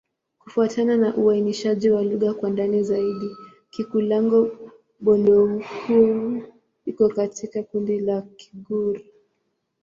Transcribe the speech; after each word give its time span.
Kufuatana 0.39 0.97
na 0.97 1.15
uainishaji 1.15 1.89
wa 1.89 2.03
lugha 2.03 2.33
kwa 2.33 2.49
ndani 2.49 2.83
zaidi, 2.83 3.35
Kikulango-Bondoukou 3.71 6.41
iko 6.85 7.09
katika 7.09 7.63
kundi 7.63 7.99
la 7.99 8.21
Kigur. 8.21 9.01